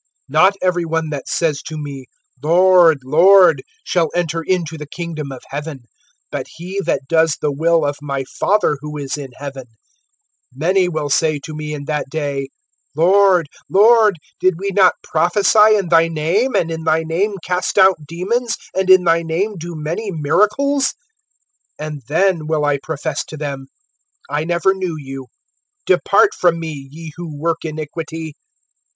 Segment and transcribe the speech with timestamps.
[0.31, 2.07] (21)Not every one that says to me,
[2.41, 5.81] Lord, Lord, shall enter into the kingdom of heaven;
[6.31, 9.65] but he that does the will of my Father who is in heaven.
[10.59, 12.49] (22)Many will say to me in that day:
[12.95, 17.99] Lord, Lord, did we not prophesy in thy name, and in thy name cast out
[18.07, 20.95] demons, and in thy name do many miracles?
[21.79, 23.67] (23)And then will I profess to them,
[24.27, 25.27] I never knew you;
[25.85, 28.33] depart from me, ye who work iniquity.